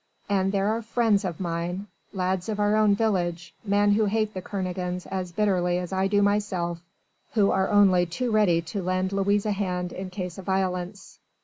[0.27, 4.41] And there are friends of mine lads of our own village, men who hate the
[4.41, 6.81] Kernogans as bitterly as I do myself
[7.33, 11.19] who are only too ready to lend Louise a hand in case of violence.